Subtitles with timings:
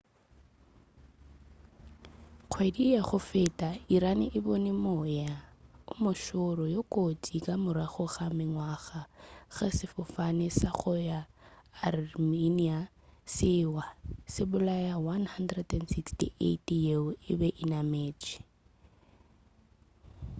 [2.51, 5.33] kgwedi ya go feta iran e bone moya
[5.93, 9.07] o mošoro yo kotsi ka morago ga mengwaga ga
[9.55, 11.19] ge sefofane sa go ya
[11.87, 12.77] armenia
[13.35, 13.85] se wa
[14.33, 18.37] se bolaya 168 yeo e be e nametše